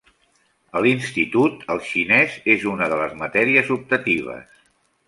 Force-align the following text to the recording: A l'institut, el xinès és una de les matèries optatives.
A 0.79 0.81
l'institut, 0.85 1.61
el 1.75 1.83
xinès 1.91 2.41
és 2.57 2.67
una 2.73 2.91
de 2.95 2.99
les 3.05 3.17
matèries 3.23 3.75
optatives. 3.79 4.63